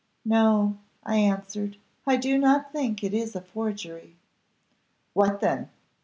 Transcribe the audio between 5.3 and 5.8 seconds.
then?